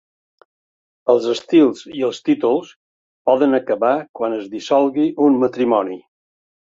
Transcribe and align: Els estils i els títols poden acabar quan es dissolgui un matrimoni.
Els 1.13 1.25
estils 1.33 1.83
i 1.99 2.01
els 2.07 2.21
títols 2.29 2.71
poden 3.31 3.53
acabar 3.59 3.95
quan 4.21 4.37
es 4.39 4.49
dissolgui 4.55 5.07
un 5.27 5.39
matrimoni. 5.45 6.01